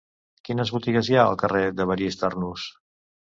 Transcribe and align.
Quines 0.47 0.71
botigues 0.77 1.09
hi 1.11 1.17
ha 1.17 1.25
al 1.25 1.37
carrer 1.43 1.61
d'Evarist 1.81 2.27
Arnús? 2.31 2.65